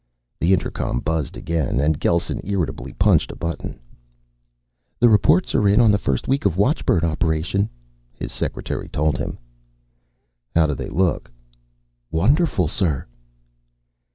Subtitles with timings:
[0.39, 3.79] The intercom buzzed again, and Gelsen irritably punched a button.
[4.99, 7.69] "The reports are in on the first week of watchbird operation,"
[8.11, 9.37] his secretary told him.
[10.55, 11.29] "How do they look?"
[12.09, 13.05] "Wonderful, sir."